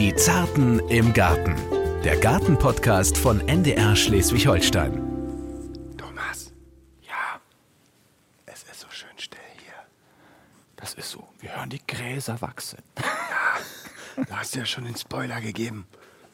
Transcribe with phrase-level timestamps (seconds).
[0.00, 1.54] Die Zarten im Garten.
[2.04, 4.94] Der Gartenpodcast von NDR Schleswig-Holstein.
[5.98, 6.54] Thomas,
[7.02, 7.38] Ja,
[8.46, 9.74] es ist so schön still hier.
[10.76, 11.22] das ist so.
[11.40, 12.78] Wir hören die Gräser wachsen.
[14.16, 15.84] Du hast ja schon den Spoiler gegeben.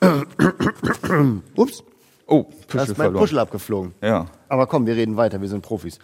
[1.57, 1.83] Ups,
[2.29, 3.17] Oh, da Puschel ist mein verloren.
[3.17, 3.95] Puschel abgeflogen.
[4.01, 4.27] Ja.
[4.49, 5.99] Aber komm, wir reden weiter, wir sind Profis.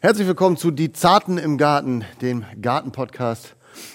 [0.00, 3.54] Herzlich willkommen zu Die Zarten im Garten, dem Gartenpodcast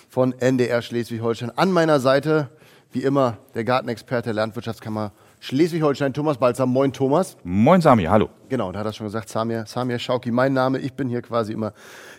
[0.09, 1.51] von NDR Schleswig-Holstein.
[1.55, 2.49] An meiner Seite,
[2.97, 6.65] wie immer, der Gartenexperte der Landwirtschaftskammer Schleswig-Holstein, Thomas Balzer.
[6.65, 7.37] Moin, Thomas.
[7.43, 8.29] Moin Sami, hallo.
[8.49, 10.79] Genau, da hat er schon gesagt, Samir, Samir Schauki, mein Name.
[10.79, 11.73] Ich bin hier quasi immer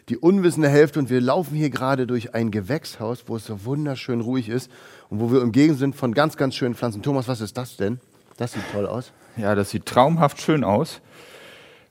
[0.09, 4.21] die unwissende Hälfte und wir laufen hier gerade durch ein Gewächshaus, wo es so wunderschön
[4.21, 4.71] ruhig ist
[5.11, 7.03] und wo wir umgeben sind von ganz, ganz schönen Pflanzen.
[7.03, 7.99] Thomas, was ist das denn?
[8.37, 9.11] Das sieht toll aus.
[9.37, 11.01] Ja, das sieht traumhaft schön aus.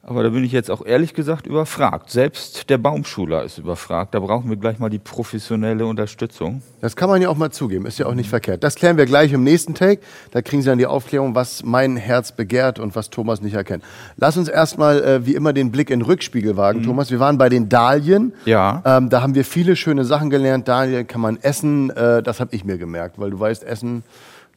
[0.10, 2.10] Aber da bin ich jetzt auch ehrlich gesagt überfragt.
[2.10, 4.16] Selbst der Baumschuler ist überfragt.
[4.16, 6.62] Da brauchen wir gleich mal die professionelle Unterstützung.
[6.80, 8.64] Das kann man ja auch mal zugeben, ist ja auch nicht verkehrt.
[8.64, 10.02] Das klären wir gleich im nächsten Take.
[10.32, 13.84] Da kriegen Sie dann die Aufklärung, was mein Herz begehrt und was Thomas nicht erkennt.
[14.16, 17.12] Lass uns erstmal äh, wie immer den Blick in den Rückspiegel wagen, Thomas.
[17.12, 18.32] Wir waren bei den Dahlien.
[18.46, 18.82] Ja.
[18.86, 20.70] Ähm, da haben wir viele schöne Sachen gelernt.
[20.70, 21.90] Dahlien kann man essen.
[21.90, 24.04] Äh, das habe ich mir gemerkt, weil du weißt, Essen,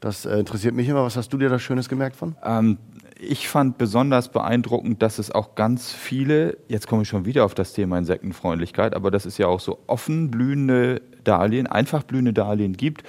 [0.01, 1.03] das äh, interessiert mich immer.
[1.03, 2.37] Was hast du dir da Schönes gemerkt von?
[2.45, 2.79] Ähm,
[3.21, 7.55] ich fand besonders beeindruckend, dass es auch ganz viele, jetzt komme ich schon wieder auf
[7.55, 12.77] das Thema Insektenfreundlichkeit, aber das ist ja auch so offen blühende Dahlien, einfach blühende Dahlien
[12.77, 13.03] gibt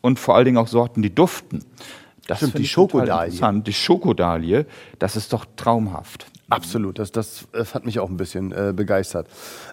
[0.00, 1.64] und vor allen Dingen auch Sorten, die duften.
[2.26, 3.62] Das Stimmt, die Schokodalie.
[3.62, 4.66] Die Schokodalie,
[4.98, 6.26] das ist doch traumhaft.
[6.48, 9.26] Absolut, das, das äh, hat mich auch ein bisschen äh, begeistert.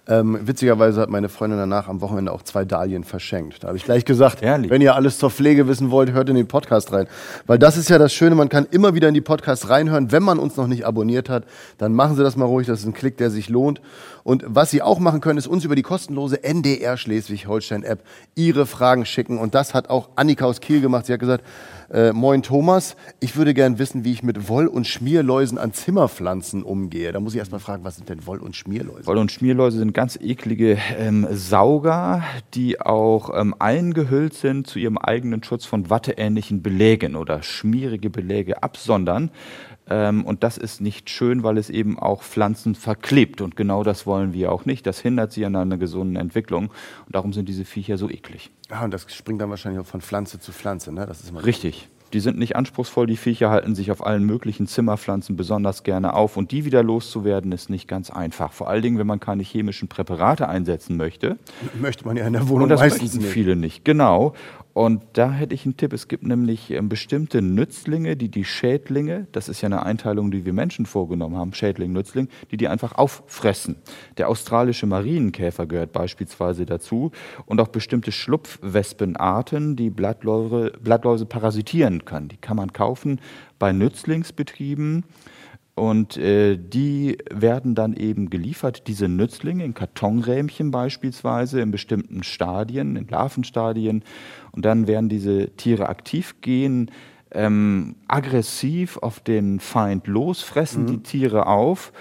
[0.08, 3.64] Ähm, witzigerweise hat meine Freundin danach am Wochenende auch zwei Dahlien verschenkt.
[3.64, 4.72] Da habe ich gleich gesagt, Ehrlich?
[4.72, 7.06] wenn ihr alles zur Pflege wissen wollt, hört in den Podcast rein.
[7.46, 10.12] Weil das ist ja das Schöne, man kann immer wieder in die Podcasts reinhören.
[10.12, 11.46] Wenn man uns noch nicht abonniert hat,
[11.78, 13.80] dann machen Sie das mal ruhig, das ist ein Klick, der sich lohnt.
[14.24, 19.06] Und was Sie auch machen können, ist uns über die kostenlose NDR Schleswig-Holstein-App Ihre Fragen
[19.06, 19.38] schicken.
[19.38, 21.06] Und das hat auch Annika aus Kiel gemacht.
[21.06, 21.44] Sie hat gesagt,
[21.92, 26.63] äh, moin Thomas, ich würde gern wissen, wie ich mit Woll- und Schmierläusen an Zimmerpflanzen
[26.64, 27.12] umgehe.
[27.12, 29.06] Da muss ich erst mal fragen, was sind denn Woll- und Schmierläuse?
[29.06, 34.98] Woll- und Schmierläuse sind ganz eklige ähm, Sauger, die auch ähm, eingehüllt sind zu ihrem
[34.98, 39.32] eigenen Schutz von watteähnlichen Belägen oder schmierige Beläge absondern.
[39.90, 43.42] Ähm, und das ist nicht schön, weil es eben auch Pflanzen verklebt.
[43.42, 44.88] Und genau das wollen wir auch nicht.
[44.88, 46.68] Das hindert sie an einer gesunden Entwicklung.
[47.06, 48.52] Und darum sind diese Viecher so eklig.
[48.70, 51.06] Ah, und das springt dann wahrscheinlich auch von Pflanze zu Pflanze, ne?
[51.06, 51.90] Das ist immer Richtig.
[52.14, 56.38] Die sind nicht anspruchsvoll, die Viecher halten sich auf allen möglichen Zimmerpflanzen besonders gerne auf
[56.38, 58.54] und die wieder loszuwerden ist nicht ganz einfach.
[58.54, 61.38] Vor allen Dingen, wenn man keine chemischen Präparate einsetzen möchte.
[61.82, 64.34] möchte man ja in der Wohnung Und das meistens viele nicht, genau.
[64.74, 65.94] Und da hätte ich einen Tipp.
[65.94, 70.46] Es gibt nämlich ähm, bestimmte Nützlinge, die die Schädlinge, das ist ja eine Einteilung, die
[70.46, 73.76] wir Menschen vorgenommen haben, Schädling, Nützling, die die einfach auffressen.
[74.18, 77.12] Der australische Marienkäfer gehört beispielsweise dazu
[77.46, 82.30] und auch bestimmte Schlupfwespenarten, die Blattläuse, Blattläuse parasitieren können.
[82.30, 83.20] Die kann man kaufen
[83.60, 85.04] bei Nützlingsbetrieben.
[85.76, 92.96] Und äh, die werden dann eben geliefert, diese Nützlinge in Kartonrähmchen beispielsweise, in bestimmten Stadien,
[92.96, 94.04] in Larvenstadien.
[94.52, 96.92] Und dann werden diese Tiere aktiv gehen,
[97.32, 101.92] ähm, aggressiv auf den Feind los, fressen die Tiere auf.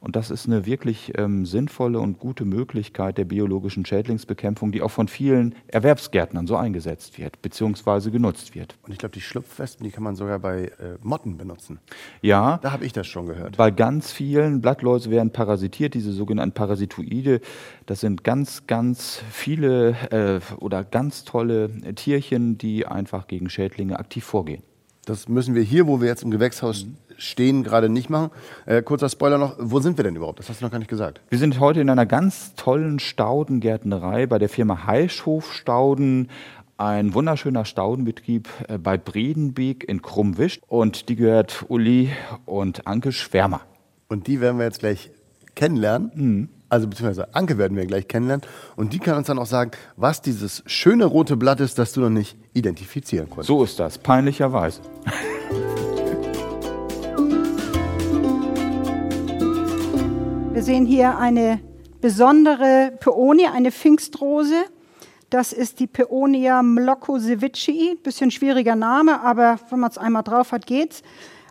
[0.00, 4.90] Und das ist eine wirklich ähm, sinnvolle und gute Möglichkeit der biologischen Schädlingsbekämpfung, die auch
[4.90, 8.76] von vielen Erwerbsgärtnern so eingesetzt wird, beziehungsweise genutzt wird.
[8.82, 11.80] Und ich glaube, die Schlupfwespen, die kann man sogar bei äh, Motten benutzen.
[12.22, 13.58] Ja, Da habe ich das schon gehört.
[13.58, 17.40] Bei ganz vielen Blattläuse werden parasitiert, diese sogenannten Parasitoide.
[17.84, 24.24] Das sind ganz, ganz viele äh, oder ganz tolle Tierchen, die einfach gegen Schädlinge aktiv
[24.24, 24.62] vorgehen.
[25.04, 28.30] Das müssen wir hier, wo wir jetzt im Gewächshaus stehen, gerade nicht machen.
[28.66, 30.38] Äh, kurzer Spoiler noch, wo sind wir denn überhaupt?
[30.38, 31.20] Das hast du noch gar nicht gesagt.
[31.28, 36.28] Wir sind heute in einer ganz tollen Staudengärtnerei bei der Firma Heischhof Stauden.
[36.76, 40.60] Ein wunderschöner Staudenbetrieb äh, bei Bredenbeek in Krummwisch.
[40.66, 42.10] Und die gehört Uli
[42.46, 43.62] und Anke Schwärmer.
[44.08, 45.10] Und die werden wir jetzt gleich
[45.54, 46.48] kennenlernen.
[46.70, 48.46] Also beziehungsweise Anke werden wir gleich kennenlernen.
[48.76, 52.00] Und die kann uns dann auch sagen, was dieses schöne rote Blatt ist, das du
[52.00, 53.48] noch nicht identifizieren konntest.
[53.48, 54.80] So ist das, peinlicherweise.
[60.52, 61.58] Wir sehen hier eine
[62.00, 64.54] besondere Peonie, eine Pfingstrose.
[65.28, 67.96] Das ist die Peonia mlokosevicii.
[68.00, 71.02] Bisschen schwieriger Name, aber wenn man es einmal drauf hat, geht's.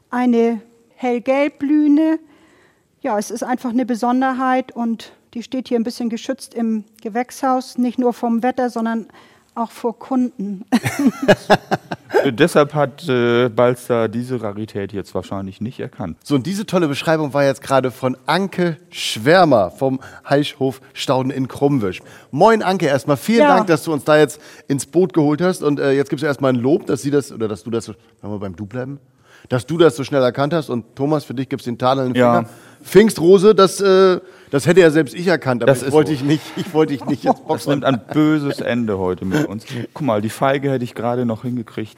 [0.10, 0.62] Eine
[0.96, 2.20] hellgelbblühende.
[3.02, 7.78] Ja, es ist einfach eine Besonderheit und die steht hier ein bisschen geschützt im Gewächshaus,
[7.78, 9.08] nicht nur vom Wetter, sondern
[9.56, 10.66] auch vor Kunden.
[12.24, 16.18] Äh, Deshalb hat äh, Balster diese Rarität jetzt wahrscheinlich nicht erkannt.
[16.24, 21.48] So, und diese tolle Beschreibung war jetzt gerade von Anke Schwärmer vom Heichhof Stauden in
[21.48, 22.02] Krummwisch.
[22.32, 23.56] Moin Anke, erstmal vielen Ja.
[23.56, 25.62] Dank, dass du uns da jetzt ins Boot geholt hast.
[25.62, 27.86] Und äh, jetzt gibt es erstmal ein Lob, dass sie das, oder dass du das,
[27.86, 29.00] so- wollen wir beim Du bleiben?
[29.48, 30.70] Dass du das so schnell erkannt hast.
[30.70, 32.44] Und Thomas, für dich gibt es den Taler in den Ja.
[32.84, 34.20] Pfingstrose, das, äh,
[34.52, 36.16] das hätte ja selbst ich erkannt, aber Das ich wollte so.
[36.16, 37.70] ich nicht, ich wollte ich nicht jetzt Das boxen.
[37.72, 39.66] nimmt ein böses Ende heute mit uns.
[39.94, 41.98] Guck mal, die Feige hätte ich gerade noch hingekriegt.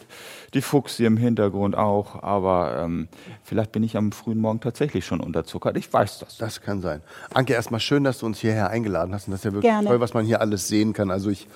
[0.54, 2.22] Die Fuchs hier im Hintergrund auch.
[2.24, 3.07] Aber ähm,
[3.44, 5.78] vielleicht bin ich am frühen Morgen tatsächlich schon unterzuckert.
[5.78, 6.38] Ich weiß das.
[6.38, 7.01] Das kann sein.
[7.34, 9.27] Anke, erstmal schön, dass du uns hierher eingeladen hast.
[9.27, 9.88] Und das ist ja wirklich Gerne.
[9.88, 11.10] toll, was man hier alles sehen kann.
[11.10, 11.48] Also ich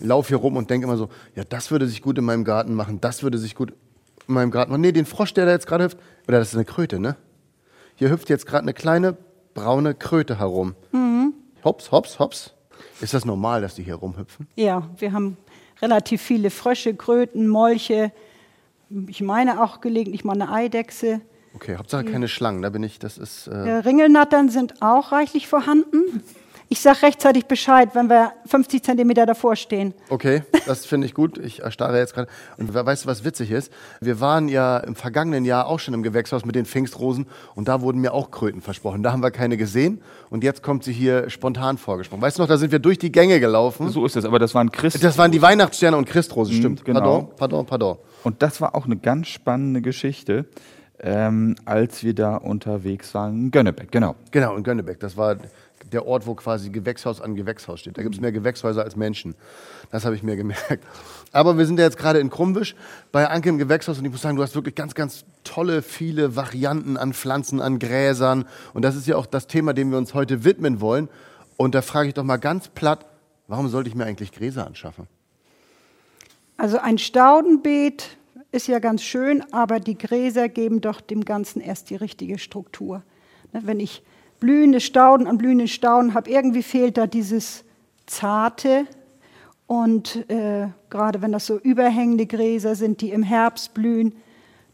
[0.00, 2.74] laufe hier rum und denke immer so, ja, das würde sich gut in meinem Garten
[2.74, 3.72] machen, das würde sich gut
[4.28, 4.82] in meinem Garten machen.
[4.82, 5.98] Nee, den Frosch, der da jetzt gerade hüpft,
[6.28, 7.16] oder das ist eine Kröte, ne?
[7.96, 9.16] Hier hüpft jetzt gerade eine kleine
[9.54, 10.74] braune Kröte herum.
[10.92, 11.32] Mhm.
[11.64, 12.52] Hops, hops, hops.
[13.00, 14.46] Ist das normal, dass die hier rumhüpfen?
[14.54, 15.36] Ja, wir haben
[15.80, 18.12] relativ viele Frösche, Kröten, Molche.
[19.08, 21.20] Ich meine auch gelegentlich mal eine Eidechse.
[21.54, 23.46] Okay, Hauptsache keine Schlangen, da bin ich, das ist...
[23.48, 26.22] Äh, Äh, Ringelnattern sind auch reichlich vorhanden.
[26.68, 29.94] Ich sage rechtzeitig Bescheid, wenn wir 50 Zentimeter davor stehen.
[30.10, 31.38] Okay, das finde ich gut.
[31.38, 32.28] Ich erstarre jetzt gerade.
[32.58, 33.72] Und we- weißt du, was witzig ist?
[34.00, 37.82] Wir waren ja im vergangenen Jahr auch schon im Gewächshaus mit den Pfingstrosen und da
[37.82, 39.04] wurden mir auch Kröten versprochen.
[39.04, 42.20] Da haben wir keine gesehen und jetzt kommt sie hier spontan vorgesprochen.
[42.20, 43.88] Weißt du noch, da sind wir durch die Gänge gelaufen.
[43.90, 44.24] So ist es.
[44.24, 45.04] Aber das waren Christ.
[45.04, 46.84] Das waren die Weihnachtssterne und Christrosen, stimmt.
[46.84, 47.00] genau.
[47.00, 47.98] Pardon, pardon, pardon.
[48.24, 50.46] Und das war auch eine ganz spannende Geschichte,
[50.98, 53.34] ähm, als wir da unterwegs waren.
[53.44, 54.16] in Gönnebeck, genau.
[54.32, 54.98] Genau, in Gönnebeck.
[54.98, 55.36] Das war
[55.92, 57.96] der Ort, wo quasi Gewächshaus an Gewächshaus steht.
[57.96, 59.34] Da gibt es mehr Gewächshäuser als Menschen.
[59.90, 60.84] Das habe ich mir gemerkt.
[61.32, 62.74] Aber wir sind ja jetzt gerade in Krummwisch
[63.12, 66.36] bei Anke im Gewächshaus und ich muss sagen, du hast wirklich ganz, ganz tolle, viele
[66.36, 68.46] Varianten an Pflanzen, an Gräsern.
[68.74, 71.08] Und das ist ja auch das Thema, dem wir uns heute widmen wollen.
[71.56, 73.06] Und da frage ich doch mal ganz platt,
[73.46, 75.06] warum sollte ich mir eigentlich Gräser anschaffen?
[76.56, 78.16] Also ein Staudenbeet
[78.50, 83.02] ist ja ganz schön, aber die Gräser geben doch dem Ganzen erst die richtige Struktur.
[83.52, 84.02] Ne, Wenn ich
[84.40, 87.64] blühende Stauden an blühende Stauden habe, irgendwie fehlt da dieses
[88.06, 88.86] Zarte.
[89.66, 94.14] Und äh, gerade wenn das so überhängende Gräser sind, die im Herbst blühen,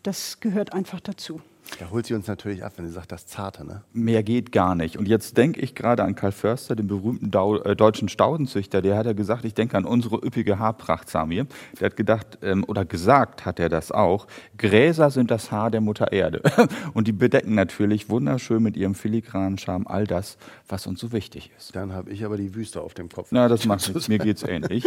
[0.03, 1.41] das gehört einfach dazu.
[1.79, 3.83] Da holt sie uns natürlich ab, wenn sie sagt, das Zarte, ne?
[3.93, 4.99] Mehr geht gar nicht.
[4.99, 8.83] Und jetzt denke ich gerade an Karl Förster, den berühmten Dau äh, deutschen Staudenzüchter.
[8.83, 11.47] Der hat ja gesagt, ich denke an unsere üppige Haarpracht, Samir.
[11.81, 14.27] Der hat gedacht, ähm, oder gesagt hat er das auch,
[14.59, 16.43] Gräser sind das Haar der Mutter Erde.
[16.95, 20.37] Und die bedecken natürlich wunderschön mit ihrem filigranen Charme all das,
[20.69, 21.75] was uns so wichtig ist.
[21.75, 23.29] Dann habe ich aber die Wüste auf dem Kopf.
[23.31, 24.85] Na, das macht nichts, mir geht's ähnlich.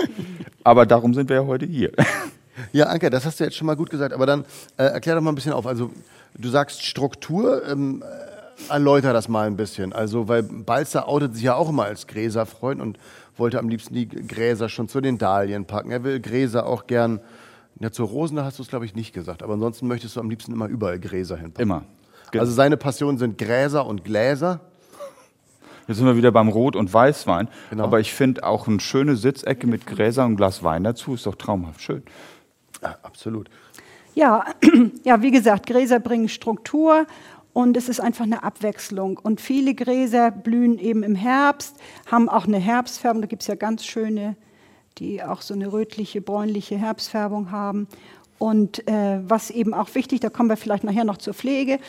[0.63, 1.91] Aber darum sind wir ja heute hier.
[2.71, 4.45] Ja, Anke, das hast du jetzt schon mal gut gesagt, aber dann
[4.77, 5.65] äh, erklär doch mal ein bisschen auf.
[5.67, 5.91] Also,
[6.37, 9.91] du sagst Struktur, ähm, äh, erläuter das mal ein bisschen.
[9.93, 12.97] Also, weil Balzer outet sich ja auch immer als Gräserfreund und
[13.37, 15.91] wollte am liebsten die Gräser schon zu den Dahlien packen.
[15.91, 17.19] Er will Gräser auch gern.
[17.81, 19.43] Ja, zur Rosen, da hast du es, glaube ich, nicht gesagt.
[19.43, 21.61] Aber ansonsten möchtest du am liebsten immer überall Gräser hinpacken.
[21.61, 21.83] Immer.
[22.31, 24.61] Ge- Also, seine Passion sind Gräser und Gläser.
[25.87, 27.47] Jetzt sind wir wieder beim Rot- und Weißwein.
[27.69, 27.83] Genau.
[27.83, 31.35] Aber ich finde auch eine schöne Sitzecke mit Gräsern und Glas Wein dazu ist doch
[31.35, 32.01] traumhaft schön.
[32.85, 33.49] Ja, absolut.
[34.13, 34.45] Ja,
[35.03, 37.05] ja, wie gesagt, Gräser bringen Struktur
[37.53, 39.17] und es ist einfach eine Abwechslung.
[39.17, 43.21] Und viele Gräser blühen eben im Herbst, haben auch eine Herbstfärbung.
[43.21, 44.35] Da gibt es ja ganz schöne,
[44.97, 47.87] die auch so eine rötliche, bräunliche Herbstfärbung haben.
[48.37, 51.79] Und äh, was eben auch wichtig, da kommen wir vielleicht nachher noch zur Pflege,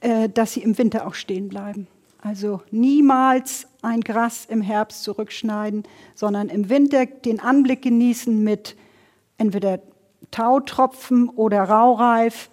[0.00, 1.86] äh, dass sie im Winter auch stehen bleiben.
[2.20, 5.84] Also niemals ein Gras im Herbst zurückschneiden,
[6.14, 8.76] sondern im Winter den Anblick genießen mit
[9.38, 9.80] entweder
[10.32, 12.50] Tautropfen oder Raureif.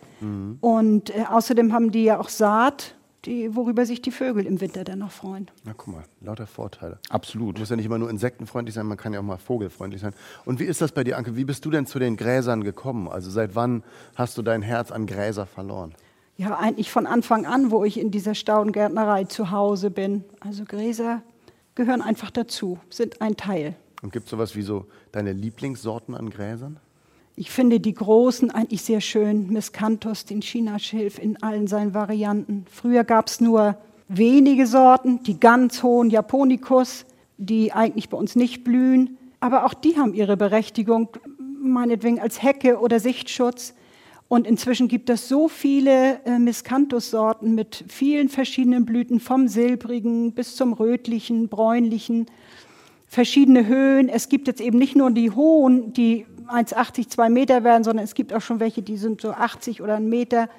[0.62, 2.95] Und äh, außerdem haben die ja auch Saat,
[3.25, 5.50] die, worüber sich die Vögel im Winter dann noch freuen.
[5.63, 7.00] Na, guck mal, lauter Vorteile.
[7.09, 7.55] Absolut.
[7.55, 10.13] Du musst ja nicht immer nur insektenfreundlich sein, man kann ja auch mal vogelfreundlich sein.
[10.45, 11.36] Und wie ist das bei dir, Anke?
[11.36, 13.07] Wie bist du denn zu den Gräsern gekommen?
[13.07, 13.83] Also seit wann
[14.15, 15.93] hast du dein Herz an Gräser verloren?
[16.38, 20.24] Ja, eigentlich von Anfang an, wo ich in dieser Staudengärtnerei zu Hause bin.
[20.39, 21.21] Also Gräser
[21.75, 23.75] gehören einfach dazu, sind ein Teil.
[24.01, 26.79] Und gibt es sowas wie so deine Lieblingssorten an Gräsern?
[27.39, 29.48] Ich finde die großen eigentlich sehr schön.
[29.48, 32.65] Miscanthus, den Chinaschilf in allen seinen Varianten.
[32.69, 33.77] Früher gab es nur
[34.10, 37.05] wenige Sorten, die ganz hohen Japonicus,
[37.38, 39.17] die eigentlich bei uns nicht blühen.
[39.39, 41.08] Aber auch die haben ihre Berechtigung,
[41.63, 43.74] meinetwegen als Hecke oder Sichtschutz.
[44.27, 50.58] Und inzwischen gibt es so viele äh, Miscanthus-Sorten mit vielen verschiedenen Blüten, vom silbrigen bis
[50.58, 52.25] zum rötlichen, bräunlichen
[53.08, 54.10] verschiedene Höhen.
[54.10, 58.15] Es gibt jetzt eben nicht nur die hohen, die 1,80, 2 Meter werden, sondern es
[58.15, 60.50] gibt auch schon welche, die sind so 80 oder einen Meter.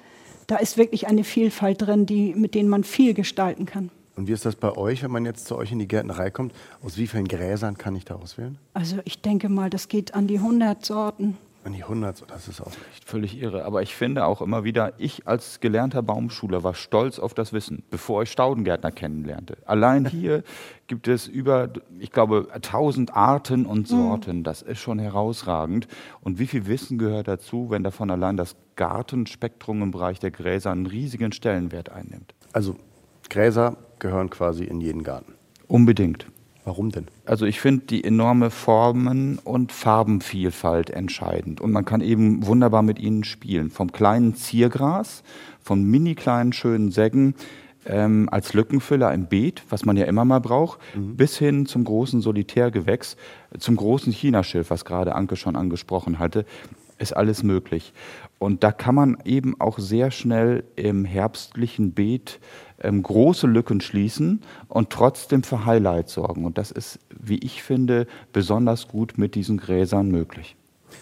[0.47, 3.89] Da ist wirklich eine Vielfalt drin, die, mit denen man viel gestalten kann.
[4.15, 6.53] Und wie ist das bei euch, wenn man jetzt zu euch in die Gärtnerei kommt?
[6.83, 8.57] Aus wie vielen Gräsern kann ich da auswählen?
[8.73, 11.37] Also ich denke mal, das geht an die 100 Sorten.
[11.63, 13.07] An die 100, das ist auch echt.
[13.07, 13.65] Völlig irre.
[13.65, 17.83] Aber ich finde auch immer wieder, ich als gelernter Baumschuler war stolz auf das Wissen,
[17.91, 19.57] bevor ich Staudengärtner kennenlernte.
[19.65, 20.43] Allein hier
[20.87, 24.43] gibt es über, ich glaube, 1000 Arten und Sorten.
[24.43, 25.87] Das ist schon herausragend.
[26.21, 30.71] Und wie viel Wissen gehört dazu, wenn davon allein das Gartenspektrum im Bereich der Gräser
[30.71, 32.33] einen riesigen Stellenwert einnimmt?
[32.53, 32.75] Also
[33.29, 35.35] Gräser gehören quasi in jeden Garten.
[35.67, 36.25] Unbedingt.
[36.63, 37.07] Warum denn?
[37.25, 41.59] Also ich finde die enorme Formen- und Farbenvielfalt entscheidend.
[41.59, 43.71] Und man kann eben wunderbar mit ihnen spielen.
[43.71, 45.23] Vom kleinen Ziergras,
[45.59, 47.35] von mini kleinen schönen Säcken
[47.85, 52.21] ähm, als Lückenfüller im Beet, was man ja immer mal braucht, bis hin zum großen
[52.21, 53.17] Solitärgewächs,
[53.57, 56.45] zum großen Chinaschilf, was gerade Anke schon angesprochen hatte,
[56.99, 57.93] ist alles möglich.
[58.37, 62.39] Und da kann man eben auch sehr schnell im herbstlichen Beet
[62.81, 66.45] ähm, große Lücken schließen und trotzdem für Highlight sorgen.
[66.45, 70.55] Und das ist, wie ich finde, besonders gut mit diesen Gräsern möglich.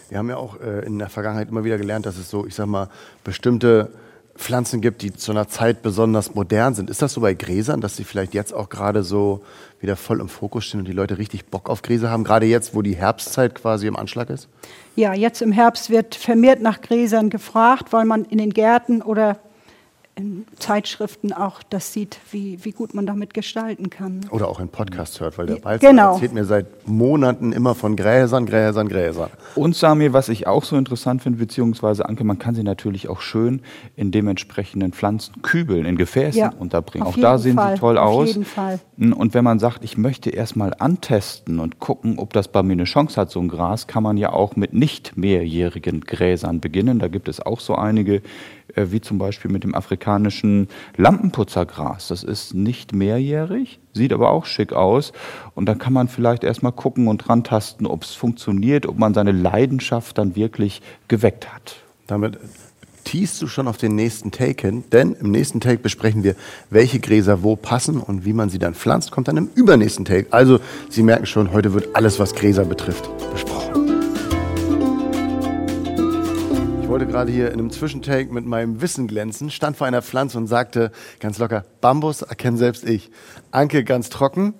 [0.08, 2.54] Wir haben ja auch äh, in der Vergangenheit immer wieder gelernt, dass es so, ich
[2.54, 2.88] sag mal,
[3.24, 3.90] bestimmte
[4.36, 6.88] Pflanzen gibt, die zu einer Zeit besonders modern sind.
[6.88, 9.42] Ist das so bei Gräsern, dass sie vielleicht jetzt auch gerade so
[9.80, 12.74] wieder voll im Fokus stehen und die Leute richtig Bock auf Gräser haben, gerade jetzt,
[12.74, 14.48] wo die Herbstzeit quasi im Anschlag ist?
[14.96, 19.38] Ja, jetzt im Herbst wird vermehrt nach Gräsern gefragt, weil man in den Gärten oder
[20.16, 24.20] in Zeitschriften auch das sieht, wie, wie gut man damit gestalten kann.
[24.30, 26.12] Oder auch in Podcasts hört, weil der Ja, Balzer genau.
[26.14, 29.30] erzählt mir seit Monaten immer von Gräsern, Gräsern, Gräsern.
[29.54, 33.20] Und Samir, was ich auch so interessant finde, beziehungsweise Anke, man kann sie natürlich auch
[33.20, 33.62] schön
[33.96, 37.06] in dementsprechenden Pflanzenkübeln, in Gefäßen Ja, unterbringen.
[37.06, 38.28] auf Auch da sehen Fall, sie toll auf aus.
[38.28, 38.78] jeden Fall.
[38.98, 42.84] Und wenn man sagt, ich möchte erstmal antesten und gucken, ob das bei mir eine
[42.84, 46.98] Chance hat, so ein Gras, kann man ja auch mit nicht mehrjährigen Gräsern beginnen.
[46.98, 48.20] Da gibt es auch so einige,
[48.74, 52.08] wie zum Beispiel mit dem afrikanischen Lampenputzergras.
[52.08, 55.12] Das ist nicht mehrjährig, sieht aber auch schick aus.
[55.54, 59.32] Und da kann man vielleicht erstmal gucken und rantasten, ob es funktioniert, ob man seine
[59.32, 61.76] Leidenschaft dann wirklich geweckt hat.
[62.06, 62.38] Damit
[63.04, 66.36] teast du schon auf den nächsten Take hin, denn im nächsten Take besprechen wir,
[66.70, 70.26] welche Gräser wo passen und wie man sie dann pflanzt, kommt dann im übernächsten Take.
[70.30, 73.79] Also, Sie merken schon, heute wird alles, was Gräser betrifft, besprochen.
[76.90, 80.48] Wollte gerade hier in einem Zwischentake mit meinem Wissen glänzen, stand vor einer Pflanze und
[80.48, 83.12] sagte ganz locker, Bambus erkenne selbst ich.
[83.52, 84.54] Anke ganz trocken,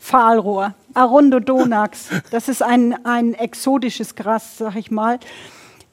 [0.00, 2.08] Pfahlrohr, Arundodonax.
[2.32, 5.20] Das ist ein, ein exotisches Gras, sag ich mal.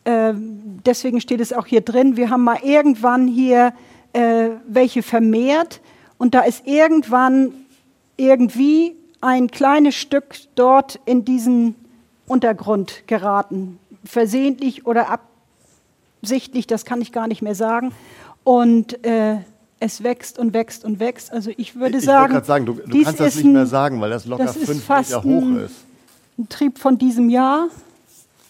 [0.05, 2.17] Ähm, deswegen steht es auch hier drin.
[2.17, 3.71] Wir haben mal irgendwann hier
[4.13, 5.79] äh, welche vermehrt
[6.17, 7.53] und da ist irgendwann
[8.17, 11.75] irgendwie ein kleines Stück dort in diesen
[12.25, 13.77] Untergrund geraten.
[14.03, 15.11] Versehentlich oder
[16.27, 17.91] absichtlich, das kann ich gar nicht mehr sagen.
[18.45, 19.37] Und äh,
[19.79, 21.31] es wächst und wächst und wächst.
[21.33, 23.61] Also ich würde ich wollte sagen, gerade sagen, du, du kannst das ist nicht mehr
[23.63, 25.75] ein- sagen, weil das locker das ist fünf fast Meter hoch ein- ist.
[26.39, 27.67] ein Trieb von diesem Jahr.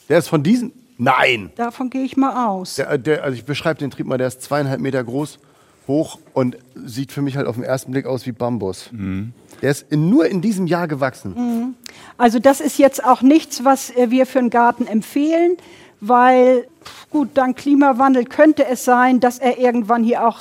[0.08, 0.72] Der ist von diesen?
[1.00, 1.52] Nein!
[1.56, 2.76] Davon gehe ich mal aus.
[2.76, 5.40] Der, der, also ich beschreibe den Trieb mal, der ist zweieinhalb Meter groß,
[5.88, 8.90] hoch und sieht für mich halt auf den ersten Blick aus wie Bambus.
[9.62, 11.76] Der ist in, nur in diesem Jahr gewachsen.
[12.18, 15.58] Also das ist jetzt auch nichts, was äh, wir für einen Garten empfehlen,
[16.08, 16.68] weil
[17.10, 20.40] gut, dank Klimawandel könnte es sein, dass er irgendwann hier auch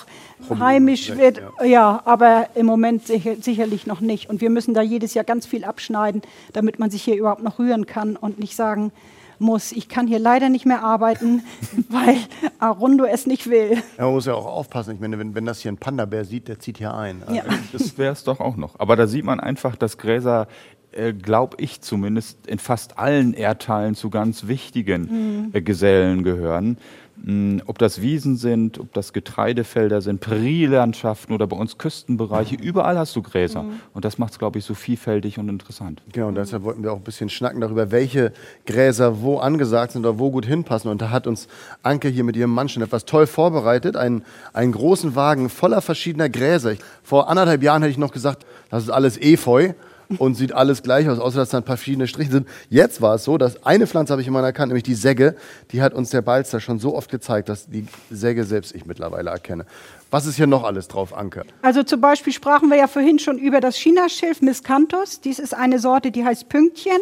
[0.58, 1.70] heimisch vielleicht, wird.
[1.70, 2.02] Ja.
[2.04, 4.28] aber im Moment sicher, sicherlich noch nicht.
[4.28, 7.58] Und wir müssen da jedes Jahr ganz viel abschneiden, damit man sich hier überhaupt noch
[7.58, 8.92] rühren kann und nicht sagen
[9.38, 11.42] muss, ich kann hier leider nicht mehr arbeiten,
[11.88, 12.16] weil
[12.58, 13.82] Arundo es nicht will.
[13.98, 14.94] Ja, man muss ja auch aufpassen.
[14.94, 17.22] Ich meine, wenn, wenn das hier ein Panda-Bär sieht, der zieht hier ein.
[17.22, 17.44] Also Ja.
[17.72, 18.78] Das wäre es doch auch noch.
[18.78, 20.48] Aber da sieht man einfach, dass Gräser,
[20.92, 26.76] äh, glaube ich zumindest, in fast allen Erdteilen zu ganz wichtigen äh, Gesellen gehören.
[27.24, 32.98] Mm, Ob das Wiesen sind, ob das Getreidefelder sind, Prärielandschaften oder bei uns Küstenbereiche, überall
[32.98, 33.64] hast du Gräser.
[33.94, 36.02] Und das macht es, glaube ich, so vielfältig und interessant.
[36.12, 38.32] Genau, und deshalb wollten wir auch ein bisschen schnacken darüber, welche
[38.66, 40.90] Gräser wo angesagt sind oder wo gut hinpassen.
[40.90, 41.48] Und da hat uns
[41.82, 43.96] Anke hier mit ihrem Mann schon etwas toll vorbereitet.
[43.96, 46.72] Einen, einen großen Wagen voller verschiedener Gräser.
[46.72, 49.74] Ich, vor anderthalb Jahren hätte ich noch gesagt, das ist alles Efeu
[50.18, 52.48] und sieht alles gleich aus, außer dass da ein paar verschiedene Striche sind.
[52.68, 55.36] Jetzt war es so, dass eine Pflanze habe ich immer erkannt, nämlich die Segge.
[55.70, 59.30] Die hat uns der Balzer schon so oft gezeigt, dass die Segge selbst ich mittlerweile
[59.30, 59.66] erkenne.
[60.10, 61.44] Was ist hier noch alles drauf, Anke?
[61.62, 65.20] Also zum Beispiel sprachen wir ja vorhin schon über das Chinaschilf Miscanthus.
[65.20, 66.98] Dies ist eine Sorte, die heißt Pünktchen.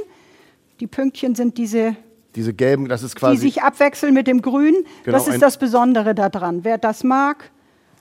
[0.79, 1.97] Die Pünktchen sind diese,
[2.37, 4.75] Diese gelben, das ist die quasi sich abwechseln mit dem Grün.
[5.05, 6.65] Genau, das ist das Besondere daran.
[6.65, 7.51] Wer das mag,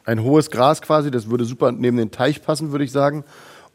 [0.09, 3.23] ein hohes Gras quasi, das würde super neben den Teich passen, würde ich sagen.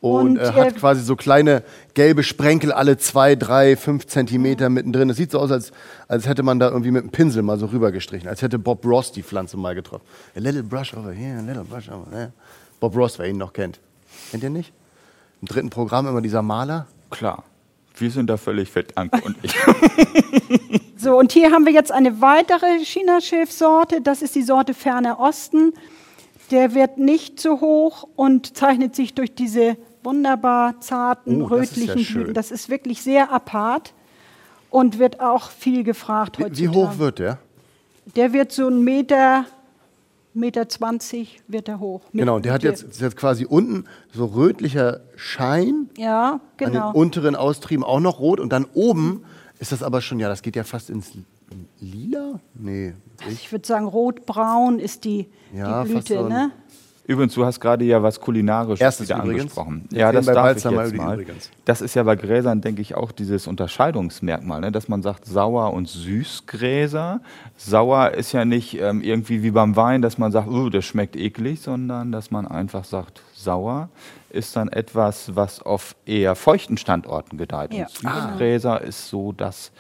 [0.05, 1.63] Und, Und, äh, hat äh, quasi so kleine
[1.95, 5.09] gelbe Sprenkel alle zwei, drei, fünf Zentimeter mittendrin.
[5.09, 5.73] Es sieht so aus, als,
[6.09, 8.29] als hätte man da irgendwie mit einem Pinsel mal so rübergestrichen.
[8.29, 10.05] Als hätte Bob Ross die Pflanze mal getroffen.
[10.37, 12.33] A little brush over here, a little brush over there.
[12.81, 13.81] Bob Ross, wer ihn noch kennt.
[14.31, 14.75] Kennt ihr nicht?
[15.41, 16.87] Im dritten Programm immer dieser Maler.
[17.09, 17.43] Klar,
[17.97, 19.55] wir sind da völlig fit, Anke und ich.
[20.97, 24.01] So, und hier haben wir jetzt eine weitere Chinaschilfsorte.
[24.01, 25.75] Das ist die Sorte Ferner Osten.
[26.51, 31.77] Der wird nicht so hoch und zeichnet sich durch diese wunderbar zarten, Oh, das ist
[31.77, 32.15] ja rötlichen.
[32.15, 32.35] Blüten.
[32.35, 33.93] Das ist wirklich sehr apart
[34.71, 36.59] und wird auch viel gefragt heutzutage.
[36.59, 37.39] wie hoch wird der?
[38.17, 39.47] Der wird so ein Meter,
[40.35, 42.03] Meter 20 wird er hoch.
[42.13, 46.93] Genau, der hat jetzt, ist jetzt quasi unten so rötlicher Schein, Ja, an genau.
[46.93, 49.25] den unteren Austrieben auch noch rot und dann oben
[49.61, 51.13] ist das aber schon, ja, das geht ja fast ins
[51.81, 52.41] Lila?
[52.55, 52.95] Nee,
[53.31, 56.23] Ich würde sagen, rotbraun ist die, Ja, die fast Blüte.
[56.25, 56.51] so Ne?
[57.07, 59.43] Übrigens, du hast gerade ja was Kulinarisches Erstes wieder übrigens.
[59.43, 59.89] angesprochen.
[59.93, 61.21] Ja, das darf ich jetzt mal.
[61.21, 61.51] übrigens.
[61.67, 64.73] Das ist ja bei Gräsern, denke ich, auch dieses Unterscheidungsmerkmal, ne?
[64.73, 67.21] dass man sagt Sauer- und Süßgräser.
[67.59, 71.17] Sauer ist ja nicht ähm, irgendwie wie beim Wein, dass man sagt, uh, das schmeckt
[71.17, 73.89] eklig, sondern dass man einfach sagt, sauer
[74.31, 77.73] ist dann etwas, was auf eher feuchten Standorten gedeiht.
[77.73, 77.85] Ja.
[77.85, 79.71] Und Süßgräser ist so das,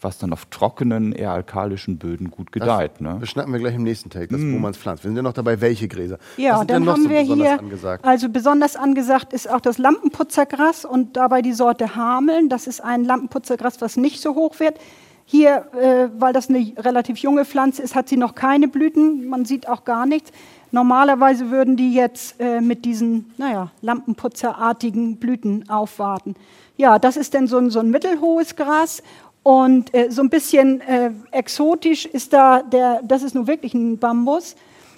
[0.00, 3.00] was dann auf trockenen, eher alkalischen Böden gut das gedeiht.
[3.00, 3.16] Ne?
[3.16, 5.02] beschnacken wir gleich im nächsten Take, das, wo man es pflanzt.
[5.02, 6.18] Wir sind ja noch dabei, welche Gräser.
[6.18, 8.04] Was Ja, sind dann denn noch haben so wir besonders hier, angesagt?
[8.04, 12.48] also besonders angesagt ist auch das Lampenputzergras und dabei die Sorte Hameln.
[12.48, 14.78] Das ist ein Lampenputzergras, was nicht so hoch wird.
[15.26, 19.26] Hier, äh, weil das eine relativ junge Pflanze ist, hat sie noch keine Blüten.
[19.26, 20.30] Man sieht auch gar nichts.
[20.74, 26.34] Normalerweise würden die jetzt äh, mit diesen, naja, Lampenputzerartigen Blüten aufwarten.
[26.76, 29.00] Ja, das ist dann so ein, so ein mittelhohes Gras.
[29.44, 33.98] Und äh, so ein bisschen äh, exotisch ist da der, das ist nun wirklich ein
[33.98, 34.56] Bambus.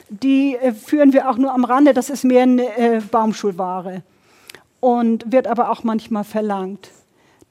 [0.09, 4.03] Die äh, führen wir auch nur am Rande, das ist mehr eine äh, Baumschulware
[4.81, 6.89] und wird aber auch manchmal verlangt.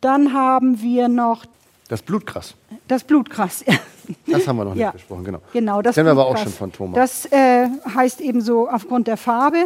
[0.01, 1.45] Dann haben wir noch
[1.87, 2.55] Das Blutgras.
[2.87, 3.63] das Blutgras.
[4.27, 5.39] Das haben wir noch nicht besprochen, genau.
[5.53, 6.95] Genau, das kennen wir aber auch schon von Thomas.
[6.95, 9.65] Das äh, heißt eben so aufgrund der Farbe.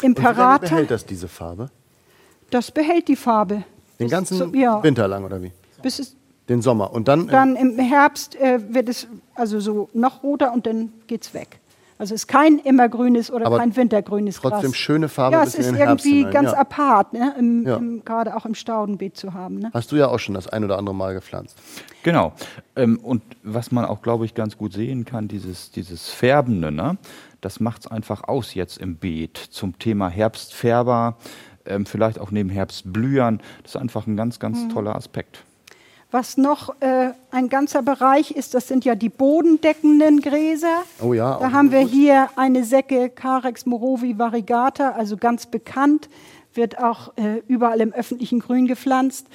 [0.00, 1.70] Und Imperator, behält das diese Farbe?
[2.50, 3.64] das behält die Farbe.
[3.98, 5.52] Den ganzen zu- ja, Winter lang oder wie?
[5.82, 6.16] bis es
[6.48, 6.92] Den Sommer.
[6.92, 11.34] Und dann, Dann im Herbst äh, wird es also so noch roter und dann geht's
[11.34, 11.60] weg.
[11.98, 14.76] Also es ist kein immergrünes oder Aber kein wintergrünes trotzdem Gras.
[14.76, 16.58] schöne Farbe Ja, es in ist irgendwie hinein, ganz ja.
[16.58, 17.34] apart, ne?
[17.38, 17.76] Im, Ja.
[17.76, 19.58] im, gerade auch im Staudenbeet zu haben.
[19.58, 19.70] Ne?
[19.74, 21.58] hast du ja auch schon das ein oder andere Mal gepflanzt.
[22.04, 22.32] Genau.
[22.76, 26.96] Ähm, und was man auch, glaube ich, ganz gut sehen kann, dieses, dieses Färbende, ne?
[27.40, 31.16] das macht es einfach aus jetzt im Beet zum Thema Herbstfärber,
[31.66, 33.40] ähm, vielleicht auch neben Herbstblühern.
[33.62, 34.68] Das ist einfach ein ganz, ganz Mhm.
[34.70, 35.44] toller Aspekt.
[36.10, 40.82] Was noch äh, ein ganzer Bereich ist, das sind ja die bodendeckenden Gräser.
[41.02, 41.90] Oh ja, Da haben wir gut.
[41.90, 46.08] hier eine Säcke Carex morovi variegata, also ganz bekannt,
[46.54, 49.26] wird auch äh, überall im öffentlichen Grün gepflanzt.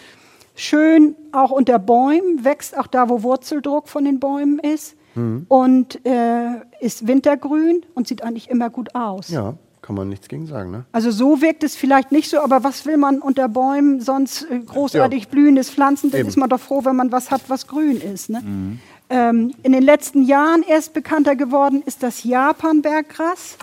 [0.55, 4.95] Schön auch unter Bäumen, wächst auch da, wo Wurzeldruck von den Bäumen ist.
[5.15, 5.45] Mhm.
[5.47, 9.29] Und äh, ist wintergrün und sieht eigentlich immer gut aus.
[9.29, 10.85] Ja, kann man nichts gegen sagen, ne?
[10.93, 14.59] Also so wirkt es vielleicht nicht so, aber was will man unter Bäumen sonst äh,
[14.59, 16.09] großartig blühendes Pflanzen?
[16.09, 16.29] Dann Eben.
[16.29, 18.29] ist man doch froh, wenn man was hat, was grün ist.
[18.29, 18.79] Ne?
[19.09, 23.57] Ähm, in den letzten Jahren erst bekannter geworden ist das Japanberggras,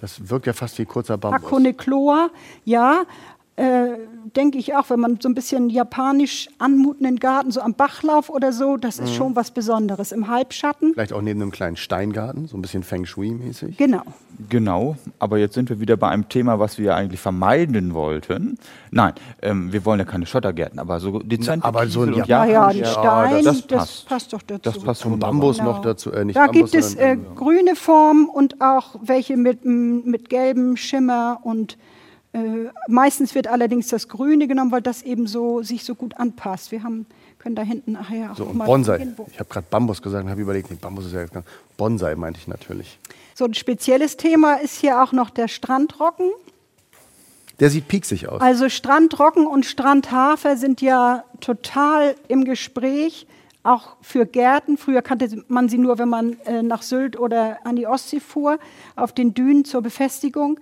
[0.00, 1.42] Das wirkt ja fast wie kurzer Bambus.
[1.42, 2.28] Aconecloa.
[2.66, 3.04] Ja,
[3.56, 3.90] äh,
[4.34, 8.52] denke ich auch, wenn man so ein bisschen japanisch anmutenden Garten, so am Bachlauf oder
[8.52, 9.04] so, das Mhm.
[9.04, 10.10] ist schon was Besonderes.
[10.10, 13.76] Im Halbschatten, Vielleicht auch neben einem kleinen Steingarten, so ein bisschen Feng Shui-mäßig.
[13.76, 14.02] genau.
[14.48, 18.58] Genau, aber jetzt sind wir wieder bei einem Thema, was wir eigentlich vermeiden wollten.
[18.90, 22.44] Nein, ähm, wir wollen ja keine Schottergärten, aber so dezente aber so ein und Ja-
[22.44, 24.08] ja, ein Japan- Stein, das, das, passt.
[24.08, 24.62] passt doch dazu.
[24.62, 25.30] Das passt Vom wunderbar.
[25.32, 25.72] Bambus Genau.
[25.74, 29.36] noch dazu, äh, nicht Da Bambus, gibt es äh, sondern, grüne Formen und auch welche
[29.36, 31.78] mit, mit gelbem Schimmer und
[32.34, 36.70] äh, meistens wird allerdings das Grüne genommen, weil das eben so sich so gut anpasst.
[36.72, 37.06] Wir haben,
[37.38, 39.06] können da hinten nachher auch so und mal Bonsai.
[39.16, 41.32] wo- Ich habe gerade Bambus gesagt und habe überlegt, nee, Bambus ist ja jetzt
[41.76, 42.98] Bonsai meinte ich natürlich.
[43.34, 46.30] So ein spezielles Thema ist hier auch noch der Strandrocken.
[47.60, 48.40] Der sieht pieksig aus.
[48.40, 53.26] Also Strandrocken und Strandhafer sind ja total im Gespräch,
[53.62, 54.76] auch für Gärten.
[54.76, 58.58] Früher kannte man sie nur, wenn man äh, nach Sylt oder an die Ostsee fuhr,
[58.96, 60.58] auf den Dünen zur Befestigung.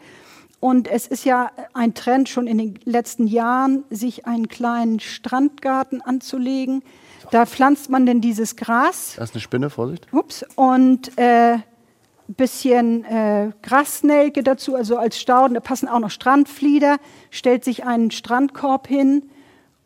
[0.62, 6.00] Und es ist ja ein Trend schon in den letzten Jahren, sich einen kleinen Strandgarten
[6.02, 6.84] anzulegen.
[7.32, 10.06] Da pflanzt man denn dieses Gras Da ist eine Spinne, Vorsicht.
[10.12, 10.44] Ups.
[10.54, 11.58] Und äh,
[12.28, 15.54] bisschen äh, Grasnelke dazu, also als Stauden.
[15.54, 16.98] Da passen auch noch Strandflieder.
[17.32, 19.24] Stellt sich einen Strandkorb hin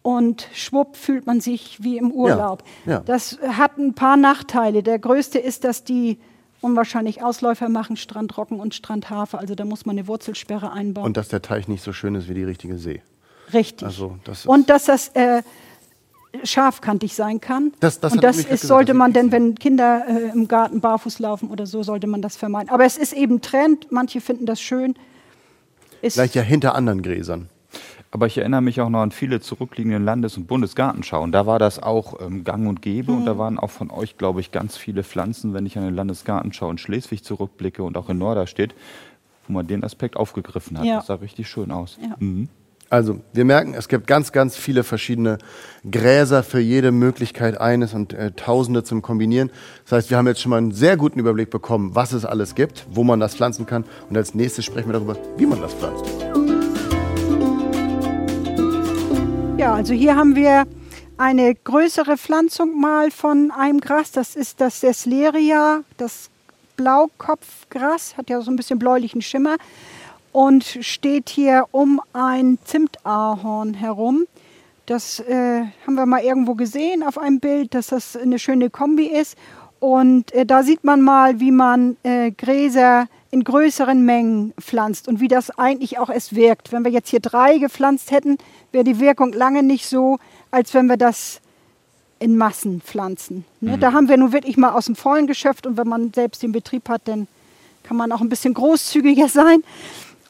[0.03, 2.63] und schwupp fühlt man sich wie im Urlaub.
[2.85, 3.01] ja.
[3.01, 4.83] Das hat ein paar Nachteile.
[4.83, 6.19] Der größte ist, dass die
[6.61, 9.39] unwahrscheinlich Ausläufer machen, Strandrocken und Strandhafer.
[9.39, 11.07] Also da muss man eine Wurzelsperre einbauen.
[11.07, 13.03] Und dass der Teich nicht so schön ist wie die richtige See.
[13.53, 13.87] Richtig.
[13.87, 15.43] Also, das und dass das äh,
[16.43, 17.73] scharfkantig sein kann.
[17.81, 20.81] Das- das und das ist, gesagt, sollte das man denn, wenn Kinder äh, im Garten
[20.81, 22.71] barfuß laufen oder so, sollte man das vermeiden.
[22.71, 23.91] Aber es ist eben Trend.
[23.93, 24.95] Manche finden das schön.
[26.03, 27.49] Ist, Vielleicht ja hinter anderen Gräsern.
[28.11, 31.33] Aber ich erinnere mich auch noch an viele zurückliegenden Landes- und Bundesgartenschauen.
[31.33, 34.41] Da war das auch ähm, gang und gäbe und da waren auch von euch, glaube
[34.41, 38.19] ich, ganz viele Pflanzen, wenn ich an eine Landesgartenschau in Schleswig zurückblicke und auch in
[38.19, 38.75] Norderstedt,
[39.47, 40.85] wo man den Aspekt aufgegriffen hat.
[40.85, 40.97] Ja.
[40.97, 41.99] Das sah richtig schön aus.
[42.01, 42.17] Ja.
[42.19, 42.49] Mhm.
[42.89, 45.39] Also, wir merken, es gibt ganz, ganz viele verschiedene
[45.91, 49.51] Gräser für jede Möglichkeit eines und äh, Tausende zum Kombinieren.
[49.85, 52.55] Das heißt, wir haben jetzt schon mal einen sehr guten Überblick bekommen, was es alles
[52.55, 53.85] gibt, wo man das pflanzen kann.
[54.09, 56.05] Und als nächstes sprechen wir darüber, wie man das pflanzt.
[59.59, 60.67] Ja, also hier haben wir
[61.17, 64.13] eine größere Pflanzung mal von einem Gras.
[64.13, 66.29] Das ist das Sesleria, das
[66.77, 69.57] Blaukopfgras, hat ja so ein bisschen bläulichen Schimmer
[70.31, 74.27] und steht hier um ein Zimtahorn herum.
[74.85, 79.07] Das äh, haben wir mal irgendwo gesehen auf einem Bild, dass das eine schöne Kombi
[79.07, 79.39] ist.
[79.81, 85.21] Und äh, da sieht man mal, wie man äh, Gräser in größeren Mengen pflanzt und
[85.21, 86.73] wie das eigentlich auch es wirkt.
[86.73, 88.39] Wenn wir jetzt hier drei gepflanzt hätten,
[88.77, 90.19] wäre die Wirkung lange nicht so,
[90.51, 91.41] als wenn wir das
[92.19, 93.47] in Massen pflanzen.
[93.63, 93.79] Ne?
[93.79, 96.53] Da haben wir nun wirklich mal aus dem Vollen geschöpft und wenn man selbst den
[96.53, 97.27] Betrieb hat, dann
[97.85, 99.65] kann man auch ein bisschen großzügiger sein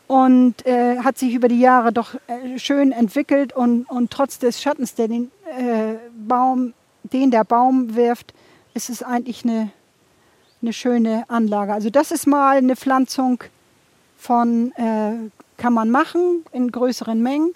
[0.07, 4.63] und äh, hat sich über die Jahre doch äh, schön entwickelt und, und trotz des
[4.63, 8.33] Schattens, der den äh, Baum, den der Baum wirft,
[8.75, 9.71] ist es eigentlich eine,
[10.63, 11.73] eine schöne Anlage.
[11.73, 13.43] Also das ist mal eine Pflanzung
[14.17, 17.53] von, äh, kann man machen in größeren Mengen.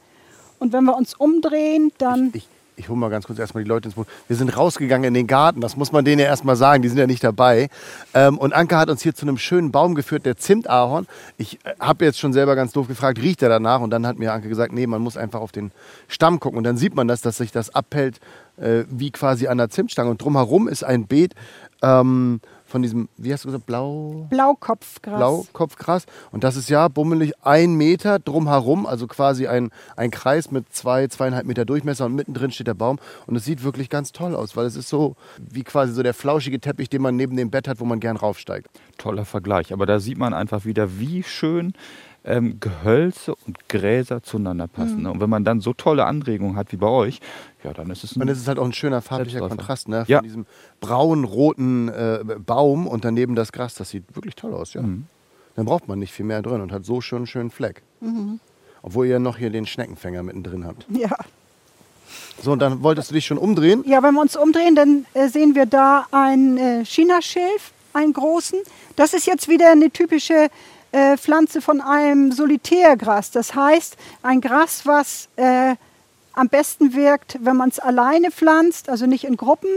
[0.61, 2.46] Und wenn wir uns umdrehen, dann Ich,
[2.77, 4.07] ich hole mal ganz kurz erstmal die Leute ins Boot.
[4.29, 6.99] Wir sind rausgegangen in den Garten, das muss man denen ja erstmal sagen, die sind
[6.99, 7.68] ja nicht dabei.
[8.14, 11.07] Ähm, und Anke hat uns hier zu einem schönen Baum geführt, der Zimtahorn.
[11.38, 13.81] Ich äh, habe jetzt schon selber ganz doof gefragt, riecht er danach?
[13.81, 15.73] Und dann hat mir Anke gesagt, nee, man muss einfach auf den
[16.09, 16.59] Stamm gucken.
[16.59, 18.20] Und dann sieht man das, dass sich das abhält
[18.59, 20.11] äh, wie quasi an der Zimtstange.
[20.11, 21.35] Und drumherum ist ein Beet
[21.83, 24.26] ähm, von diesem, wie hast du gesagt, blau...
[24.30, 25.18] Blaukopfgras.
[25.18, 26.06] Blaukopfgras.
[26.30, 31.09] Und das ist ja bummelig ein Meter drumherum, also quasi ein, ein Kreis mit zwei,
[31.09, 32.98] zweieinhalb Meter Durchmesser und mittendrin steht der Baum.
[33.26, 36.14] Und es sieht wirklich ganz toll aus, weil es ist so wie quasi so der
[36.14, 38.68] flauschige Teppich, den man neben dem Bett hat, wo man gern raufsteigt.
[38.98, 39.72] Toller Vergleich.
[39.72, 41.72] Aber da sieht man einfach wieder, wie schön
[42.24, 44.96] ähm, Gehölze und Gräser zueinander passen.
[44.98, 45.02] Mhm.
[45.02, 45.11] Ne?
[45.12, 47.20] Und wenn man dann so tolle Anregungen hat wie bei euch,
[47.64, 49.40] ja, dann ist es ein Und es ist halt auch ein schöner farblicher.
[49.40, 50.04] Kontrast, ne?
[50.04, 50.20] Von Ja.
[50.20, 50.46] diesem
[50.80, 53.74] braun-roten äh, Baum und daneben das Gras.
[53.74, 54.83] Das sieht wirklich toll aus, ja.
[54.83, 57.83] Dann braucht man nicht viel mehr drin und hat so schon einen schönen Fleck.
[58.83, 60.87] Obwohl ihr noch hier den Schneckenfänger mittendrin habt.
[60.90, 61.11] Ja.
[62.42, 63.85] So, und dann wolltest du dich schon umdrehen.
[63.87, 68.59] Ja, wenn wir uns umdrehen, dann äh, sehen wir da einen äh, Chinaschilf, einen großen.
[68.96, 70.48] Das ist jetzt wieder eine typische
[70.92, 73.31] äh, Pflanze von einem Solitärgras.
[73.31, 75.76] Das heißt, ein Gras, was äh,
[76.33, 79.70] am besten wirkt, wenn man es alleine pflanzt, also nicht in Gruppen.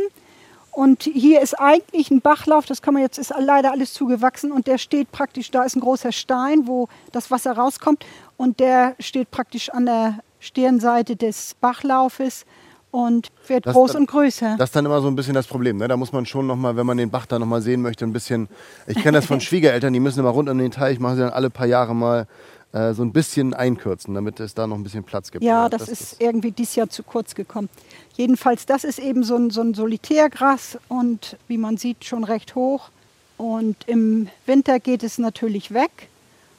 [0.72, 4.66] Und hier ist eigentlich ein Bachlauf, das kann man jetzt, ist leider alles zugewachsen und
[4.66, 8.04] der steht praktisch, da ist ein großer Stein, wo das Wasser rauskommt
[8.38, 12.46] und der steht praktisch an der Stirnseite des Bachlaufes
[12.94, 14.56] und wird Das- groß und größer.
[14.60, 15.78] Das ist dann immer so ein bisschen das Problem.
[15.78, 15.88] Ne?
[15.88, 18.48] Da muss man schon nochmal, wenn man den Bach da nochmal sehen möchte, ein bisschen.
[18.86, 21.34] Ich kenne das von Schwiegereltern, die müssen immer rund um den Teich, machen sie dann
[21.34, 22.28] alle paar Jahre mal
[22.72, 25.44] äh, so ein bisschen einkürzen, damit es da noch ein bisschen Platz gibt.
[25.44, 27.68] Ja, das, ist irgendwie dieses Jahr zu kurz gekommen.
[28.16, 32.54] Jedenfalls, das ist eben so ein, so ein Solitärgras und wie man sieht, schon recht
[32.54, 32.90] hoch.
[33.38, 36.10] Und im Winter geht es natürlich weg,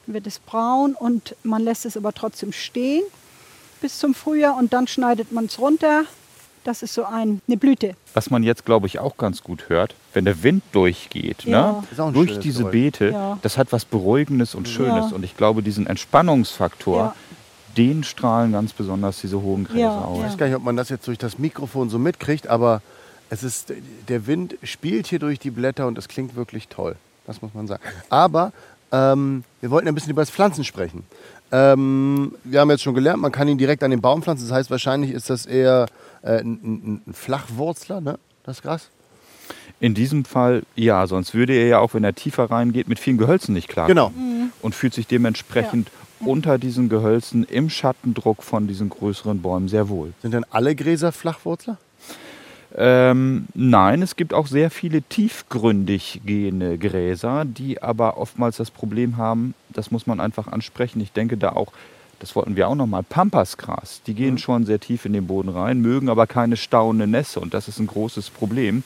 [0.05, 3.03] wird es braun und man lässt es aber trotzdem stehen
[3.79, 6.03] bis zum Frühjahr und dann schneidet man es runter.
[6.65, 7.93] Das ist so ein, eine Blüte.
[8.15, 11.71] Was man jetzt, glaube ich, auch ganz gut hört, wenn der Wind durchgeht, Ja.
[11.71, 11.83] ne?
[11.97, 12.71] Auch ein durch diese Geräusch.
[12.71, 13.37] Beete, Ja.
[13.43, 15.11] das hat was Beruhigendes und Schönes.
[15.11, 15.15] Ja.
[15.15, 17.15] Und ich glaube, diesen Entspannungsfaktor, Ja.
[17.77, 20.17] den strahlen ganz besonders diese hohen Gräser Ja, aus.
[20.17, 20.29] Ich ja.
[20.29, 22.81] weiß gar nicht, ob man das jetzt durch das Mikrofon so mitkriegt, aber
[23.29, 23.71] es ist,
[24.07, 26.95] der Wind spielt hier durch die Blätter und es klingt wirklich toll.
[27.27, 27.83] Das muss man sagen.
[28.09, 28.51] Aber
[28.91, 31.03] ähm, wir wollten ein bisschen über das Pflanzen sprechen.
[31.51, 34.47] Ähm, wir haben jetzt schon gelernt, man kann ihn direkt an den Baum pflanzen.
[34.47, 35.85] Das heißt, wahrscheinlich ist das eher
[36.25, 38.19] äh, ein, ein, ein Flachwurzler, ne?
[38.43, 38.89] das Gras.
[39.79, 43.17] In diesem Fall ja, sonst würde er ja auch, wenn er tiefer reingeht, mit vielen
[43.17, 43.87] Gehölzen nicht klar.
[43.87, 44.11] Genau.
[44.61, 50.13] Und fühlt sich dementsprechend unter diesen Gehölzen im Schattendruck von diesen größeren Bäumen sehr wohl.
[50.21, 51.77] Sind denn alle Gräser Flachwurzler?
[52.77, 59.17] Ähm, nein, es gibt auch sehr viele tiefgründig gehende Gräser, die aber oftmals das Problem
[59.17, 60.99] haben, das muss man einfach ansprechen.
[60.99, 61.71] Ich denke da auch,
[62.19, 64.01] das wollten wir auch nochmal, Pampasgras.
[64.07, 67.53] Die gehen schon sehr tief in den Boden rein, mögen aber keine stauende Nässe und
[67.53, 68.83] das ist ein großes Problem,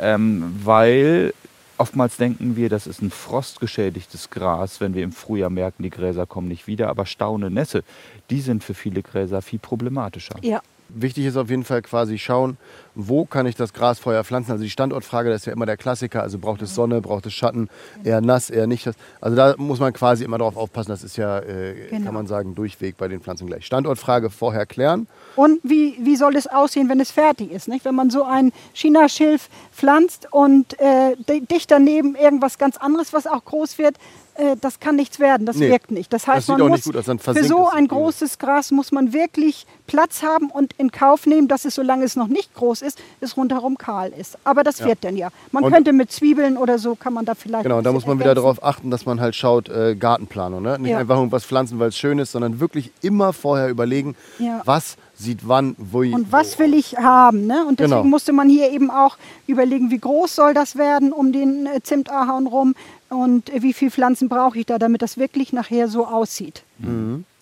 [0.00, 1.34] ähm, weil
[1.78, 6.26] oftmals denken wir, das ist ein frostgeschädigtes Gras, wenn wir im Frühjahr merken, die Gräser
[6.26, 7.82] kommen nicht wieder, aber staunende Nässe,
[8.30, 10.36] die sind für viele Gräser viel problematischer.
[10.42, 10.62] Ja,
[10.94, 12.56] wichtig ist auf jeden Fall quasi schauen,
[12.94, 14.52] wo kann ich das Grasfeuer pflanzen.
[14.52, 16.22] Also die Standortfrage, das ist ja immer der Klassiker.
[16.22, 17.68] Also braucht es Sonne, braucht es Schatten,
[18.04, 18.88] eher nass, eher nicht.
[19.20, 20.90] Also da muss man quasi immer darauf aufpassen.
[20.90, 22.04] Das ist ja, äh, Genau.
[22.04, 23.64] kann man sagen, durchweg bei den Pflanzen gleich.
[23.66, 25.06] Standortfrage vorher klären.
[25.36, 27.68] Und wie, wie soll es aussehen, wenn es fertig ist?
[27.68, 27.84] Nicht?
[27.84, 33.26] Wenn man so ein Chinaschilf pflanzt und äh, di- dicht daneben irgendwas ganz anderes, was
[33.26, 33.96] auch groß wird,
[34.34, 36.12] äh, das kann nichts werden, das Nee, wirkt nicht.
[36.12, 40.22] Das heißt, das man muss aus, für so ein großes Gras muss man wirklich Platz
[40.22, 43.76] haben und in Kauf nehmen, dass es, solange es noch nicht groß ist, es rundherum
[43.78, 44.38] kahl ist.
[44.44, 45.28] Aber das wird dann ja.
[45.50, 48.18] Man Und- könnte mit Zwiebeln oder so, kann man da vielleicht Genau, da muss man
[48.18, 48.44] wieder ergänzen.
[48.44, 50.62] darauf achten, dass man halt schaut, äh, Gartenplanung.
[50.62, 50.78] Ne?
[50.78, 50.98] Nicht Ja.
[50.98, 54.62] einfach irgendwas pflanzen, weil es schön ist, sondern wirklich immer vorher überlegen, Ja.
[54.64, 55.98] was sieht wann, wo.
[56.00, 57.46] Und was will ich haben?
[57.46, 57.64] Ne?
[57.68, 58.04] Und deswegen Genau.
[58.08, 59.16] musste man hier eben auch
[59.46, 62.74] überlegen, wie groß soll das werden um den äh, Zimtahorn rum
[63.12, 66.64] und wie viele Pflanzen brauche ich da, damit das wirklich nachher so aussieht.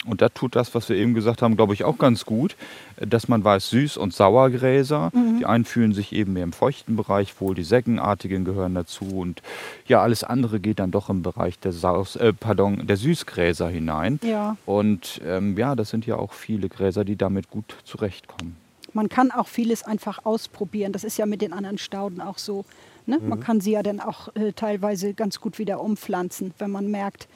[0.06, 2.56] Und da tut das, was wir eben gesagt haben, glaube ich, auch ganz gut,
[2.96, 7.38] dass man weiß, Süß- und Sauergräser, die einen fühlen sich eben mehr im feuchten Bereich
[7.40, 9.42] wohl, die Säckenartigen gehören dazu und
[9.86, 14.18] ja, alles andere geht dann doch im Bereich der, Saus, äh, pardon, der Süßgräser hinein.
[14.22, 14.56] Ja.
[14.64, 18.56] Und ähm, ja, das sind ja auch viele Gräser, die damit gut zurechtkommen.
[18.92, 20.92] Man kann auch vieles einfach ausprobieren.
[20.92, 22.64] Das ist ja mit den anderen Stauden auch so.
[23.10, 23.18] Ne?
[23.20, 23.42] Man Mhm.
[23.42, 27.28] kann sie ja dann auch äh, teilweise ganz gut wieder umpflanzen, wenn man merkt,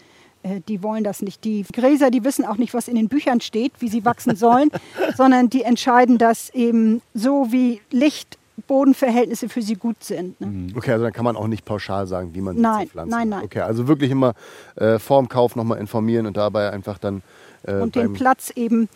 [0.43, 1.45] äh, die wollen das nicht.
[1.45, 4.71] Die Gräser, die wissen auch nicht, was in den Büchern steht, wie sie wachsen sollen,
[5.17, 10.41] sondern die entscheiden das eben so, wie Licht, Bodenverhältnisse für sie gut sind.
[10.41, 10.69] Ne?
[10.77, 13.11] Okay, also dann kann man auch nicht pauschal sagen, wie man Nein, sie pflanzen.
[13.11, 13.43] nein, nein.
[13.45, 14.35] Okay, also wirklich immer
[14.77, 17.23] äh, vorm Kauf nochmal informieren und dabei einfach dann
[17.65, 18.89] äh, Und den Platz eben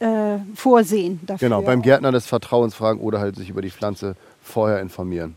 [0.00, 1.48] äh, vorsehen dafür.
[1.48, 5.36] genau, beim Gärtner des Vertrauens fragen oder halt sich über die Pflanze vorher informieren.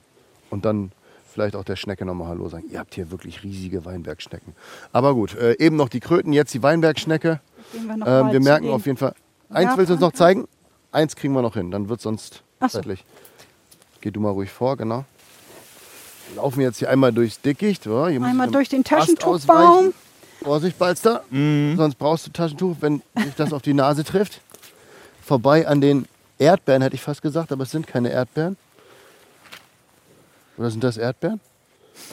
[0.50, 0.92] Und dann
[1.32, 2.66] vielleicht auch der Schnecke nochmal Hallo sagen.
[2.72, 4.56] Ihr habt hier wirklich riesige Weinbergschnecken.
[4.92, 7.40] Aber gut, äh, eben noch die Kröten, jetzt die Weinbergschnecke.
[7.74, 9.14] Gehen wir noch Ähm, wir merken auf jeden Fall.
[9.50, 10.48] Eins Ja, willst du uns noch zeigen?
[10.92, 12.80] Eins kriegen wir noch hin, dann wird sonst Ach so.
[12.80, 13.04] zeitlich.
[14.02, 15.06] Geh du mal ruhig vor, genau.
[16.30, 17.86] Wir laufen jetzt hier einmal durchs Dickicht.
[17.86, 19.94] Muss Einmal durch den Taschentuchbaum.
[20.42, 21.24] Vorsicht, Balster.
[21.32, 24.42] Sonst brauchst du Taschentuch, wenn sich das auf die Nase trifft.
[25.24, 26.06] Vorbei an den
[26.38, 28.56] Erdbeeren, hätte ich fast gesagt, aber es sind keine Erdbeeren.
[30.58, 31.40] Oder sind das Erdbeeren?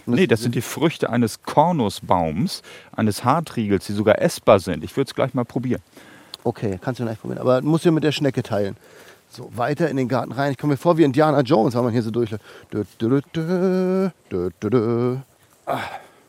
[0.06, 4.84] Und Nee, das sind die Früchte eines Kornusbaums, eines Hartriegels, die sogar essbar sind.
[4.84, 5.82] Ich würde es gleich mal probieren.
[6.42, 7.40] Okay, kannst du gleich probieren.
[7.40, 8.76] Aber musst du mit der Schnecke teilen.
[9.30, 10.52] So, weiter in den Garten rein.
[10.52, 12.44] Ich komme mir vor wie Indiana Jones, wenn man hier so durchläuft.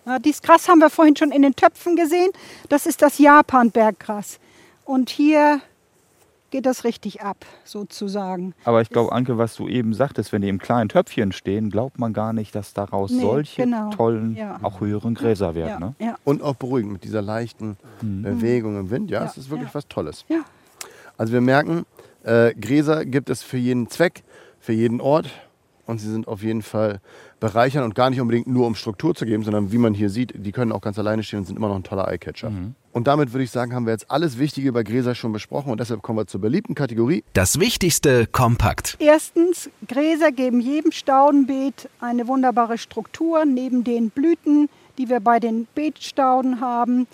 [0.06, 2.32] Ja, dieses Gras haben wir vorhin schon in den Töpfen gesehen.
[2.70, 4.40] Das ist das Japan-Berggras.
[4.86, 5.62] Und hier
[6.56, 8.54] geht das richtig ab, sozusagen.
[8.64, 12.00] Aber ich glaube, Anke, was du eben sagtest, wenn die im kleinen Töpfchen stehen, glaubt
[12.00, 13.90] man gar nicht, dass daraus Nee, solche genau.
[13.90, 14.58] tollen, Ja.
[14.62, 15.70] auch höheren Gräser werden.
[15.70, 15.96] Ja, Ne?
[16.00, 19.12] ja, Und auch beruhigend mit dieser leichten Bewegung im Wind.
[19.12, 19.76] Ja, Ja, es ist wirklich ja.
[19.76, 20.24] was Tolles.
[20.30, 20.46] ja.
[21.18, 21.86] Also wir merken,
[22.24, 24.24] äh, Gräser gibt es für jeden Zweck,
[24.62, 25.30] für jeden Ort.
[25.88, 27.00] Und sie sind auf jeden Fall
[27.46, 30.34] bereichern und gar nicht unbedingt nur um Struktur zu geben, sondern wie man hier sieht,
[30.36, 32.52] die können auch ganz alleine stehen und sind immer noch ein toller Eyecatcher.
[32.92, 35.80] Und damit würde ich sagen, haben wir jetzt alles Wichtige über Gräser schon besprochen und
[35.80, 37.24] deshalb kommen wir zur beliebten Kategorie.
[37.34, 38.98] Das Wichtigste kompakt.
[39.00, 43.46] Erstens, Gräser geben jedem Staudenbeet eine wunderbare Struktur.
[43.46, 47.06] Neben den Blüten, die wir bei den Beetstauden haben,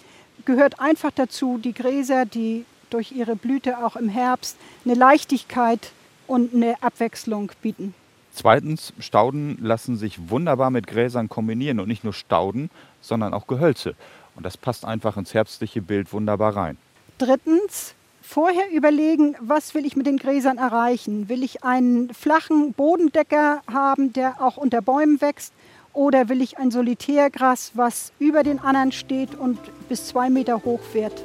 [0.45, 5.91] gehört einfach dazu die Gräser, die durch ihre Blüte auch im Herbst eine Leichtigkeit
[6.27, 7.93] und eine Abwechslung bieten.
[8.33, 12.69] Zweitens, Stauden lassen sich wunderbar mit Gräsern kombinieren und nicht nur Stauden,
[13.01, 13.95] sondern auch Gehölze.
[14.35, 16.77] Und das passt einfach ins herbstliche Bild wunderbar rein.
[17.17, 21.27] Drittens, vorher überlegen, was will ich mit den Gräsern erreichen?
[21.27, 25.53] Will ich einen flachen Bodendecker haben, der auch unter Bäumen wächst?
[25.93, 30.79] Oder will ich ein Solitärgras, was über den anderen steht und bis zwei Meter hoch
[30.93, 31.21] wird?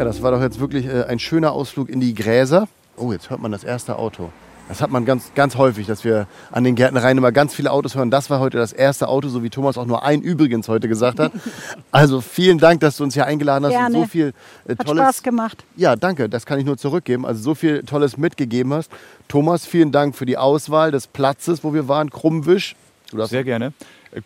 [0.00, 2.68] Ja, das war doch jetzt wirklich äh, ein schöner Ausflug in die Gräser.
[2.96, 4.30] Oh, jetzt hört man das erste Auto.
[4.66, 7.96] Das hat man ganz, ganz häufig, dass wir an den Gärtnereien immer ganz viele Autos
[7.96, 8.10] hören.
[8.10, 11.20] Das war heute das erste Auto, so wie Thomas auch nur ein übrigens heute gesagt
[11.20, 11.32] hat.
[11.92, 13.94] Also vielen Dank, dass du uns hier eingeladen hast Gerne.
[13.94, 14.32] und so viel
[14.66, 15.02] äh, Hat tolles.
[15.02, 15.64] Spaß gemacht.
[15.76, 17.26] Ja, danke, das kann ich nur zurückgeben.
[17.26, 18.90] Also so viel Tolles mitgegeben hast.
[19.28, 22.08] Thomas, vielen Dank für die Auswahl des Platzes, wo wir waren.
[22.08, 22.74] Krummwisch.
[23.12, 23.74] Sehr gerne.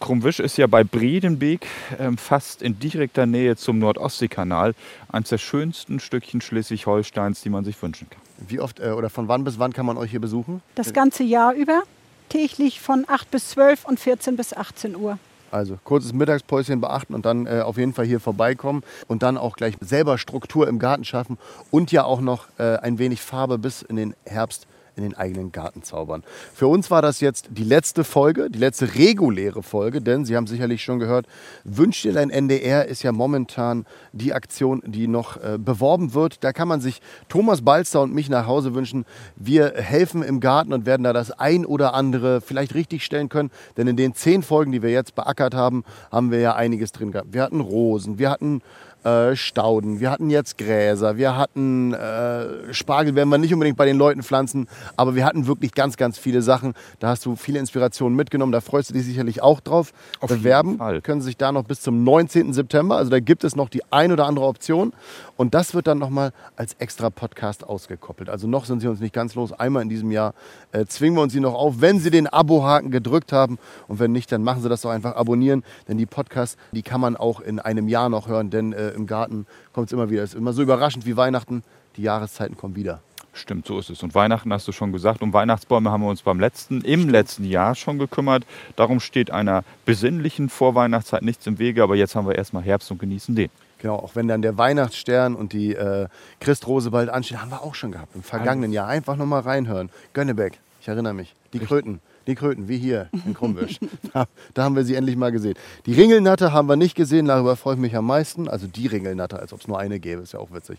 [0.00, 1.66] Krummwisch ist ja bei Briedenbeek
[1.98, 4.74] ähm, fast in direkter Nähe zum Nordostseekanal.
[5.08, 8.22] Eines der schönsten Stückchen Schleswig-Holsteins, die man sich wünschen kann.
[8.48, 10.62] Wie oft äh, oder von wann bis wann kann man euch hier besuchen?
[10.74, 11.82] Das ganze Jahr über,
[12.30, 15.18] täglich von 8 bis 12 und 14 bis 18 Uhr.
[15.50, 19.54] Also kurzes Mittagspäuschen beachten und dann äh, auf jeden Fall hier vorbeikommen und dann auch
[19.54, 21.36] gleich selber Struktur im Garten schaffen
[21.70, 25.52] und ja auch noch äh, ein wenig Farbe bis in den Herbst in den eigenen
[25.52, 26.22] Garten zaubern.
[26.54, 30.46] Für uns war das jetzt die letzte Folge, die letzte reguläre Folge, denn Sie haben
[30.46, 31.26] sicherlich schon gehört,
[31.64, 36.44] Wünsch dir dein NDR ist ja momentan die Aktion, die noch äh, beworben wird.
[36.44, 39.04] Da kann man sich Thomas Balzer und mich nach Hause wünschen.
[39.36, 43.50] Wir helfen im Garten und werden da das ein oder andere vielleicht richtig stellen können,
[43.76, 47.12] denn in den zehn Folgen, die wir jetzt beackert haben, haben wir ja einiges drin
[47.12, 47.32] gehabt.
[47.32, 48.62] Wir hatten Rosen, wir hatten
[49.04, 53.84] äh, Stauden, wir hatten jetzt Gräser, wir hatten äh, Spargel, werden wir nicht unbedingt bei
[53.84, 56.74] den Leuten pflanzen, aber wir hatten wirklich ganz, ganz viele Sachen.
[57.00, 59.92] Da hast du viele Inspirationen mitgenommen, da freust du dich sicherlich auch drauf.
[60.20, 61.00] Auf Bewerben jeden Fall.
[61.02, 62.52] können Sie sich da noch bis zum 19.
[62.52, 64.92] September, also da gibt es noch die ein oder andere Option
[65.36, 68.30] und das wird dann nochmal als extra Podcast ausgekoppelt.
[68.30, 69.52] Also noch sind Sie uns nicht ganz los.
[69.52, 70.34] Einmal in diesem Jahr
[70.72, 74.12] äh, zwingen wir uns Sie noch auf, wenn Sie den Abo-Haken gedrückt haben und wenn
[74.12, 77.40] nicht, dann machen Sie das doch einfach abonnieren, denn die Podcasts, die kann man auch
[77.40, 80.22] in einem Jahr noch hören, denn äh, im Garten kommt es immer wieder.
[80.22, 81.62] Es ist immer so überraschend wie Weihnachten.
[81.96, 83.00] Die Jahreszeiten kommen wieder.
[83.32, 84.02] Stimmt, so ist es.
[84.02, 85.20] Und Weihnachten hast du schon gesagt.
[85.20, 88.44] Um Weihnachtsbäume haben wir uns beim letzten, im letzten Jahr schon gekümmert.
[88.76, 91.82] Darum steht einer besinnlichen Vorweihnachtszeit nichts im Wege.
[91.82, 93.50] Aber jetzt haben wir erstmal Herbst und genießen den.
[93.78, 96.06] Genau, auch wenn dann der Weihnachtsstern und die äh,
[96.40, 98.86] Christrose bald anstehen, haben wir auch schon gehabt im vergangenen Jahr.
[98.86, 99.90] Einfach nochmal reinhören.
[100.12, 101.34] Gönnebeck, ich erinnere mich.
[101.52, 103.78] Die Kröten, die Kröten, wie hier in Krummwisch.
[104.12, 105.54] da, da haben wir sie endlich mal gesehen.
[105.86, 108.48] Die Ringelnatte haben wir nicht gesehen, darüber freue ich mich am meisten.
[108.48, 110.78] Also die Ringelnatte, als ob es nur eine gäbe, ist ja auch witzig.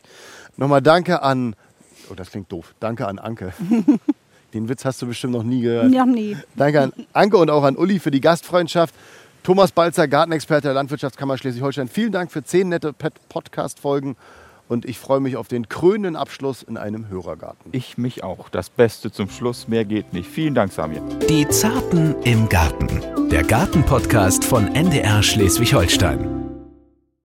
[0.57, 1.55] Nochmal danke an,
[2.09, 3.53] oh das klingt doof, danke an Anke.
[4.53, 5.91] Den Witz hast du bestimmt noch nie gehört.
[5.91, 6.37] Ja, nie.
[6.55, 8.95] Danke an Anke und auch an Uli für die Gastfreundschaft.
[9.43, 11.87] Thomas Balzer, Gartenexperte der Landwirtschaftskammer Schleswig-Holstein.
[11.87, 14.15] Vielen Dank für zehn nette Podcast-Folgen
[14.67, 17.69] und ich freue mich auf den krönenden Abschluss in einem Hörergarten.
[17.71, 18.49] Ich mich auch.
[18.49, 19.67] Das Beste zum Schluss.
[19.67, 20.29] Mehr geht nicht.
[20.29, 21.01] Vielen Dank, Samir.
[21.29, 23.29] Die Zarten im Garten.
[23.29, 26.44] Der Gartenpodcast von NDR Schleswig-Holstein.